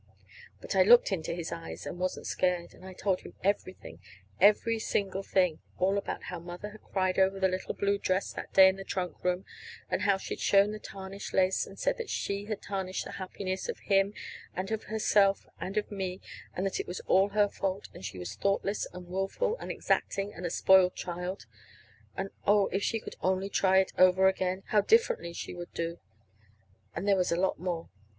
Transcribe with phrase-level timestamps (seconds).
[0.59, 3.99] But I looked into his eyes, and wasn't scared; and I told him everything,
[4.39, 8.51] every single thing all about how Mother had cried over the little blue dress that
[8.51, 9.45] day in the trunk room,
[9.91, 13.11] and how she had shown the tarnished lace and said that she had tarnished the
[13.21, 14.15] happiness of him
[14.55, 16.19] and of herself and of me;
[16.55, 20.33] and that it was all her fault; that she was thoughtless and willful and exacting
[20.33, 21.45] and a spoiled child;
[22.17, 25.99] and, oh, if she could only try it over again, how differently she would do!
[26.95, 27.89] And there was a lot more.